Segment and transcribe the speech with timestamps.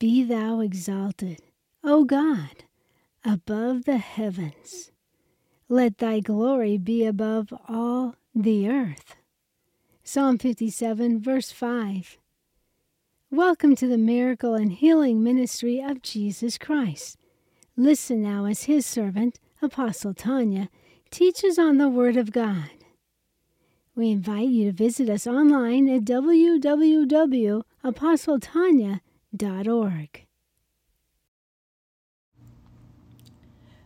[0.00, 1.40] Be thou exalted,
[1.84, 2.64] O God,
[3.24, 4.90] above the heavens.
[5.68, 9.14] Let thy glory be above all the earth.
[10.02, 12.18] Psalm 57, verse 5.
[13.30, 17.16] Welcome to the miracle and healing ministry of Jesus Christ.
[17.76, 20.68] Listen now as his servant, Apostle Tonya,
[21.12, 22.70] teaches on the Word of God.
[23.94, 26.04] We invite you to visit us online at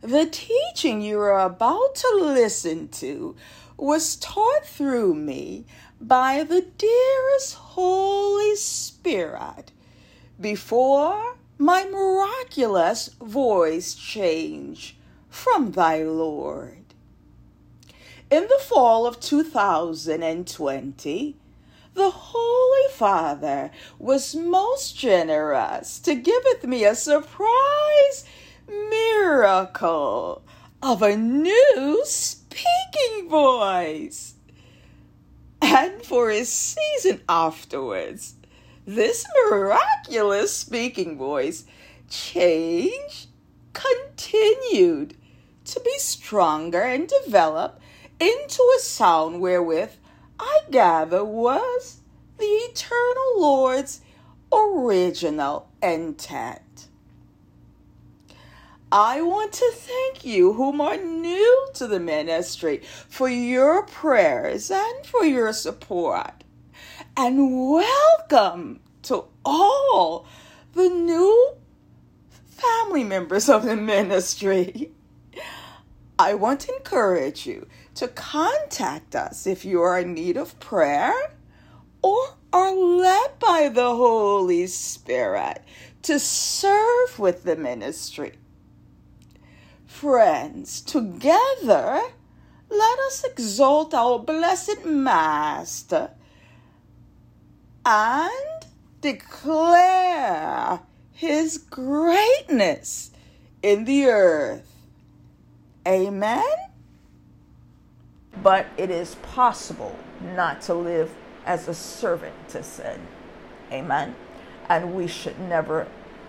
[0.00, 3.36] The teaching you are about to listen to
[3.76, 5.66] was taught through me
[6.00, 9.72] by the dearest Holy Spirit
[10.40, 14.96] before my miraculous voice change
[15.28, 16.94] from thy Lord.
[18.30, 21.36] In the fall of 2020,
[21.94, 28.24] the Holy Father was most generous to giveth me a surprise
[28.68, 30.42] miracle
[30.82, 34.34] of a new speaking voice.
[35.62, 38.34] And for a season afterwards,
[38.86, 41.64] this miraculous speaking voice
[42.10, 43.28] changed,
[43.72, 45.16] continued
[45.64, 47.80] to be stronger and develop
[48.20, 49.92] into a sound wherewith
[50.38, 52.00] I gather was
[52.38, 54.00] the eternal Lord's
[54.52, 56.88] original intent.
[58.90, 65.06] I want to thank you, whom are new to the ministry, for your prayers and
[65.06, 66.44] for your support.
[67.16, 70.26] And welcome to all
[70.74, 71.56] the new
[72.44, 74.92] family members of the ministry.
[76.18, 81.14] I want to encourage you to contact us if you are in need of prayer
[82.02, 85.62] or are led by the Holy Spirit
[86.02, 88.32] to serve with the ministry.
[89.86, 92.00] Friends, together,
[92.68, 96.10] let us exalt our blessed Master
[97.86, 98.66] and
[99.00, 100.80] declare
[101.12, 103.12] his greatness
[103.62, 104.70] in the earth.
[105.86, 106.63] Amen
[108.42, 111.12] but it is possible not to live
[111.46, 113.00] as a servant to sin.
[113.70, 114.14] Amen.
[114.68, 115.86] And we should never,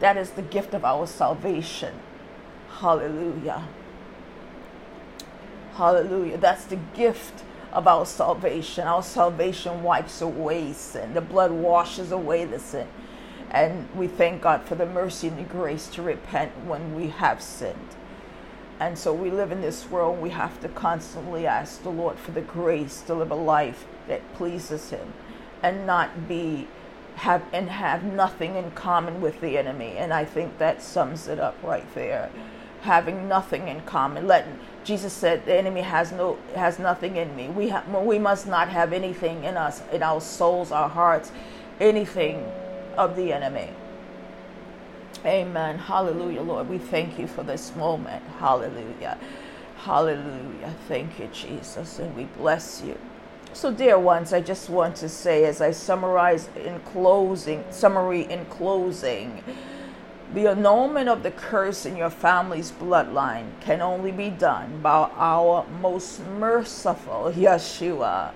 [0.00, 1.94] that is the gift of our salvation.
[2.80, 3.66] Hallelujah.
[5.74, 6.38] Hallelujah.
[6.38, 8.86] That's the gift of our salvation.
[8.86, 12.88] Our salvation wipes away sin, the blood washes away the sin.
[13.50, 17.40] And we thank God for the mercy and the grace to repent when we have
[17.40, 17.96] sinned.
[18.80, 22.30] And so we live in this world, we have to constantly ask the Lord for
[22.30, 25.12] the grace to live a life that pleases him
[25.62, 26.68] and not be
[27.16, 29.96] have and have nothing in common with the enemy.
[29.96, 32.30] And I think that sums it up right there.
[32.82, 34.28] Having nothing in common.
[34.28, 34.46] Let
[34.84, 37.48] Jesus said the enemy has no has nothing in me.
[37.48, 41.32] We have we must not have anything in us, in our souls, our hearts,
[41.80, 42.46] anything
[42.96, 43.70] of the enemy.
[45.24, 45.78] Amen.
[45.78, 46.68] Hallelujah, Lord.
[46.68, 48.22] We thank you for this moment.
[48.38, 49.18] Hallelujah.
[49.78, 50.74] Hallelujah.
[50.86, 51.98] Thank you, Jesus.
[51.98, 52.96] And we bless you.
[53.52, 58.44] So, dear ones, I just want to say as I summarize in closing, summary in
[58.46, 59.42] closing,
[60.34, 65.66] the annulment of the curse in your family's bloodline can only be done by our
[65.80, 68.32] most merciful Yeshua.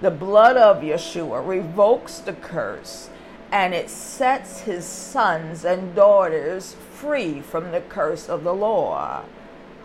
[0.00, 3.08] The blood of Yeshua revokes the curse
[3.50, 9.24] and it sets his sons and daughters free from the curse of the law.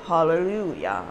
[0.05, 1.05] Hallelujah.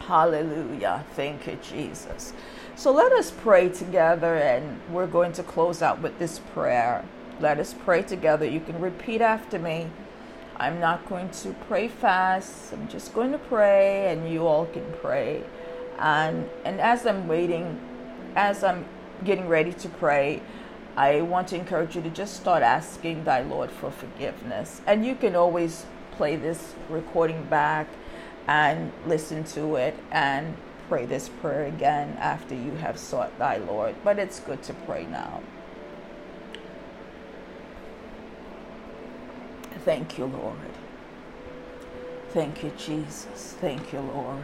[0.00, 1.04] Hallelujah.
[1.14, 2.32] Thank you, Jesus.
[2.74, 7.04] So let us pray together, and we're going to close out with this prayer.
[7.40, 8.44] Let us pray together.
[8.44, 9.88] You can repeat after me.
[10.56, 12.72] I'm not going to pray fast.
[12.72, 15.44] I'm just going to pray, and you all can pray.
[15.98, 17.80] And and as I'm waiting,
[18.36, 18.84] as I'm
[19.24, 20.42] getting ready to pray,
[20.96, 24.82] I want to encourage you to just start asking thy Lord for forgiveness.
[24.86, 27.86] And you can always play this recording back
[28.46, 30.56] and listen to it and
[30.88, 33.94] pray this prayer again after you have sought thy Lord.
[34.04, 35.40] But it's good to pray now.
[39.84, 40.56] Thank you, Lord.
[42.30, 43.56] Thank you, Jesus.
[43.60, 44.42] Thank you, Lord.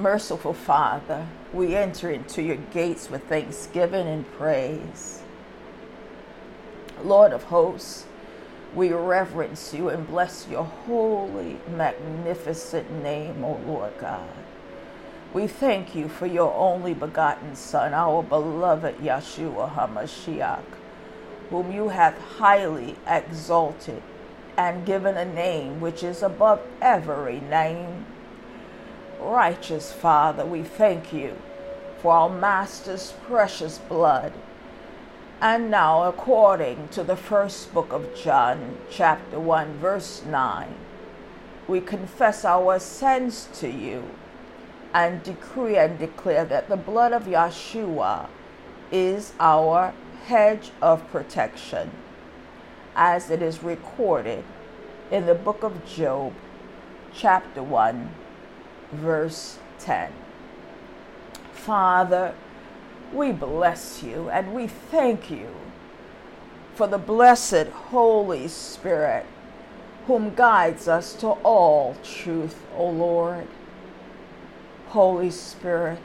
[0.00, 5.22] Merciful Father, we enter into your gates with thanksgiving and praise.
[7.04, 8.06] Lord of hosts,
[8.74, 14.30] we reverence you and bless your holy, magnificent name, O Lord God.
[15.34, 20.64] We thank you for your only begotten Son, our beloved Yeshua HaMashiach,
[21.50, 24.02] whom you have highly exalted
[24.56, 28.06] and given a name which is above every name.
[29.20, 31.36] Righteous Father, we thank you
[31.98, 34.32] for our Master's precious blood.
[35.42, 40.74] And now, according to the first book of John, chapter 1, verse 9,
[41.68, 44.08] we confess our sins to you
[44.94, 48.26] and decree and declare that the blood of Yeshua
[48.90, 49.92] is our
[50.24, 51.90] hedge of protection,
[52.96, 54.44] as it is recorded
[55.10, 56.32] in the book of Job,
[57.12, 58.14] chapter 1,
[58.92, 60.12] verse 10.
[61.52, 62.34] Father,
[63.12, 65.48] we bless you and we thank you
[66.74, 69.26] for the blessed Holy Spirit
[70.06, 73.46] whom guides us to all truth, O Lord.
[74.88, 76.00] Holy Spirit,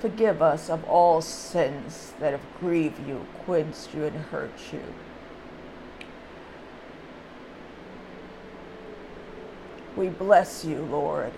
[0.00, 4.82] forgive us of all sins that have grieved you, quenched you, and hurt you.
[9.94, 11.32] We bless you, Lord.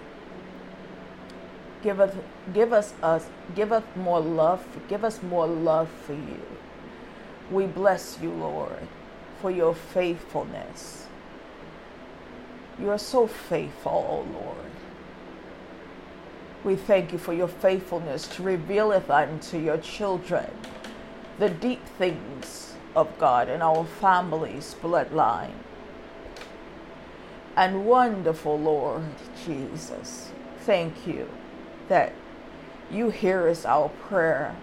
[1.84, 2.14] Give us,
[2.54, 4.64] give us, us, give us more love.
[4.88, 6.40] Give us more love for you.
[7.50, 8.88] We bless you, Lord,
[9.42, 11.06] for your faithfulness.
[12.80, 14.70] You are so faithful, O oh Lord.
[16.64, 20.50] We thank you for your faithfulness to reveal it unto your children
[21.38, 25.52] the deep things of God in our family's bloodline.
[27.58, 29.02] And wonderful Lord
[29.44, 31.28] Jesus, thank you
[31.88, 32.12] that
[32.90, 34.56] you hear us our prayer.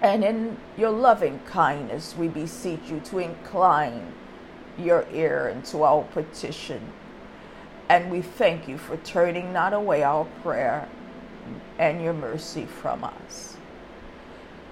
[0.00, 4.12] And in your loving kindness, we beseech you to incline
[4.78, 6.92] your ear into our petition
[7.92, 10.88] and we thank you for turning not away our prayer
[11.78, 13.56] and your mercy from us.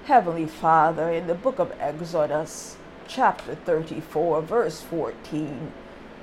[0.05, 5.71] Heavenly Father, in the book of Exodus, chapter 34, verse 14,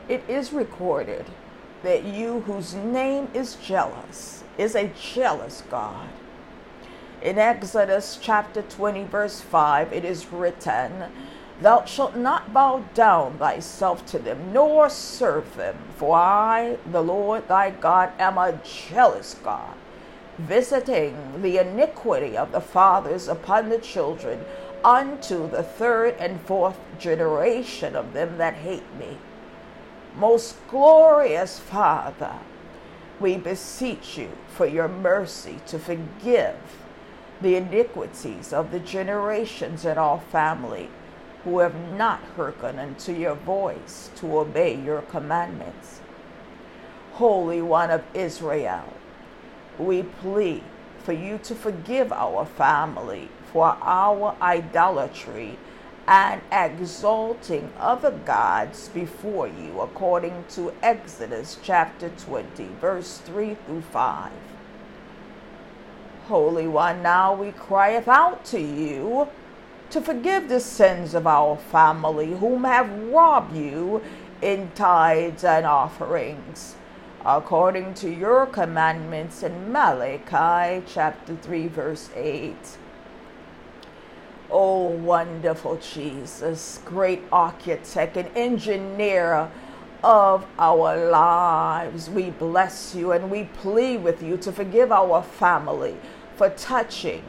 [0.09, 1.27] it is recorded
[1.87, 6.09] that you, whose name is jealous, is a jealous God.
[7.21, 11.05] In Exodus chapter 20, verse 5, it is written,
[11.61, 15.77] Thou shalt not bow down thyself to them, nor serve them.
[15.95, 19.73] For I, the Lord thy God, am a jealous God,
[20.39, 24.43] visiting the iniquity of the fathers upon the children
[24.83, 29.17] unto the third and fourth generation of them that hate me.
[30.17, 32.33] Most glorious Father,
[33.19, 36.55] we beseech you for your mercy to forgive
[37.39, 40.89] the iniquities of the generations in our family
[41.43, 46.01] who have not hearkened unto your voice to obey your commandments.
[47.13, 48.91] Holy One of Israel,
[49.77, 50.63] we plead
[51.03, 55.59] for you to forgive our family for our idolatry
[56.07, 64.31] and exalting other gods before you, according to Exodus chapter 20, verse 3 through 5.
[66.27, 69.27] Holy One, now we crieth out to you
[69.89, 74.01] to forgive the sins of our family whom have robbed you
[74.41, 76.75] in tithes and offerings,
[77.25, 82.55] according to your commandments in Malachi chapter 3, verse 8.
[84.49, 89.51] Oh, wonderful Jesus, great architect and engineer
[90.03, 95.97] of our lives, we bless you and we plead with you to forgive our family
[96.37, 97.23] for touching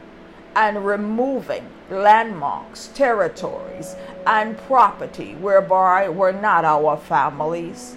[0.55, 3.97] and removing landmarks, territories,
[4.27, 7.97] and property whereby were not our families.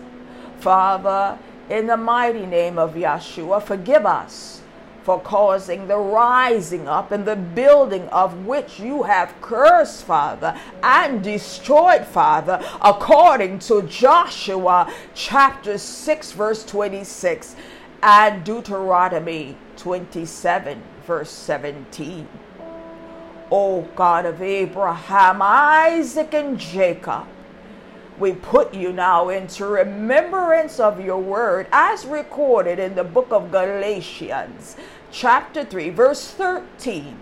[0.60, 1.38] Father,
[1.70, 4.62] in the mighty name of Yeshua, forgive us
[5.04, 11.24] for causing the rising up and the building of which you have cursed, Father, and
[11.24, 17.56] destroyed, Father, according to Joshua chapter 6, verse 26,
[18.04, 22.28] and Deuteronomy 27, verse 17.
[23.52, 27.28] O God of Abraham, Isaac, and Jacob,
[28.22, 33.52] we put you now into remembrance of your word as recorded in the book of
[33.52, 34.76] Galatians,
[35.12, 37.18] chapter 3, verse 13.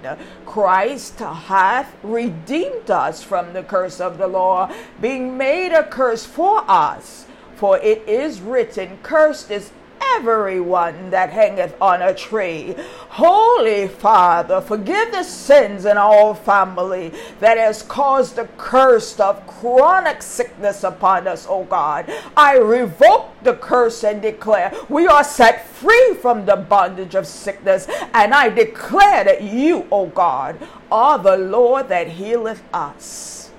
[0.45, 6.69] Christ hath redeemed us from the curse of the law, being made a curse for
[6.69, 7.25] us.
[7.55, 9.71] For it is written, Cursed is
[10.15, 12.75] everyone that hangeth on a tree.
[13.09, 20.21] Holy Father, forgive the sins in our family that has caused the curse of chronic
[20.21, 22.11] sickness upon us, O God.
[22.35, 27.87] I revoke the curse and declare we are set free from the bondage of sickness,
[28.13, 30.57] and I declare that you, O God,
[30.91, 33.51] are the Lord that healeth us.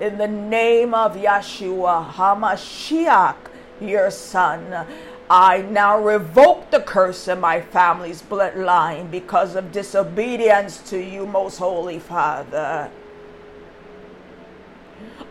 [0.00, 3.36] in the name of Yeshua HaMashiach,
[3.80, 4.86] your son.
[5.28, 11.58] I now revoke the curse in my family's bloodline because of disobedience to you, most
[11.58, 12.90] holy Father.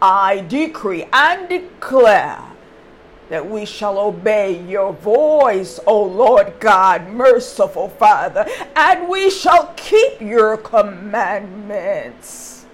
[0.02, 2.42] I decree and declare
[3.28, 10.22] that we shall obey your voice, O Lord God, merciful Father, and we shall keep
[10.22, 12.66] your commandments,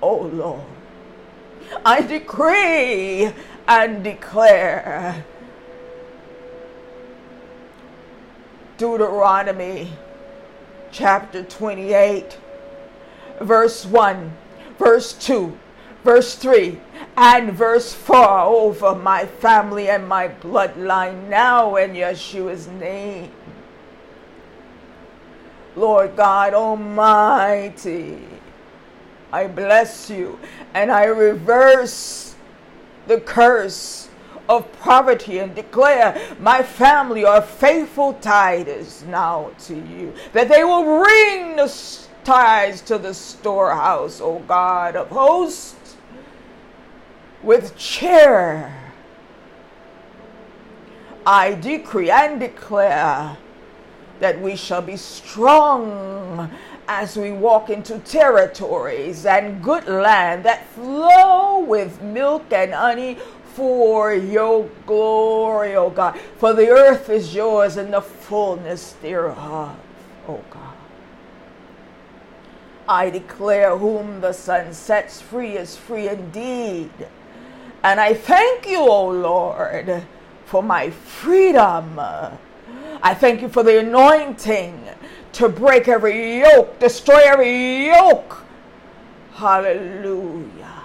[0.00, 0.62] O Lord.
[1.84, 3.32] I decree
[3.68, 5.24] and declare.
[8.78, 9.92] Deuteronomy
[10.92, 12.38] chapter 28,
[13.40, 14.32] verse 1,
[14.78, 15.58] verse 2,
[16.04, 16.78] verse 3,
[17.16, 23.32] and verse 4 over my family and my bloodline now in Yeshua's name.
[25.74, 28.18] Lord God Almighty,
[29.32, 30.38] I bless you
[30.72, 32.35] and I reverse
[33.06, 34.08] the curse
[34.48, 41.02] of poverty and declare my family are faithful tithes now to you, that they will
[41.02, 45.96] bring the tithes to the storehouse, O God of hosts,
[47.42, 48.74] with cheer.
[51.24, 53.36] I decree and declare
[54.20, 56.50] that we shall be strong
[56.88, 63.18] as we walk into territories and good land that flow with milk and honey
[63.54, 66.18] for your glory, O God.
[66.36, 69.76] For the earth is yours and the fullness thereof,
[70.28, 70.74] O God.
[72.88, 76.92] I declare whom the son sets free is free indeed.
[77.82, 80.04] And I thank you, O Lord,
[80.44, 81.98] for my freedom.
[81.98, 84.88] I thank you for the anointing
[85.36, 88.42] to break every yoke, destroy every yoke.
[89.34, 90.82] Hallelujah.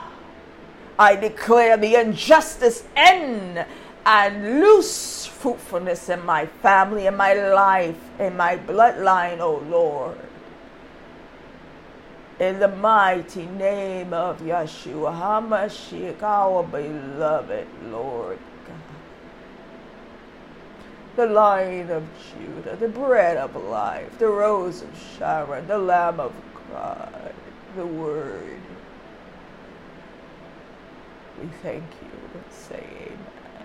[1.00, 3.65] I declare the injustice end
[4.05, 10.17] and loose fruitfulness in my family, in my life, in my bloodline, O oh Lord.
[12.39, 18.38] In the mighty name of Yeshua HaMashiach, our beloved Lord
[21.15, 26.34] the Lion of Judah, the bread of life, the rose of Sharon, the Lamb of
[26.72, 27.34] God,
[27.75, 28.60] the Word.
[31.41, 33.61] We thank you and say amen.